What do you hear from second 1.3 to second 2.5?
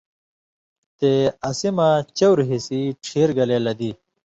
اسی مہ چؤر